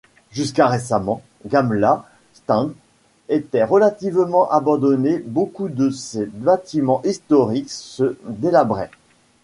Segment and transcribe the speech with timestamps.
[0.31, 2.71] Jusqu'à récemment, Gamla stan
[3.29, 8.89] était relativement abandonnée, beaucoup de ses bâtiments historiques se délabraient.